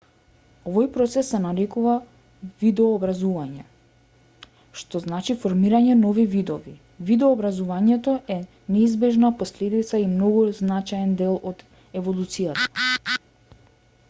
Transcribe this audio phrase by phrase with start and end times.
[0.69, 1.91] овој процес се нарекува
[2.61, 3.65] видообразување
[4.81, 6.73] што значи формирање нови видови
[7.11, 8.41] видообразувањето е
[8.77, 11.61] неизбежна последица и многу значаен дел од
[12.01, 13.19] еволуцијата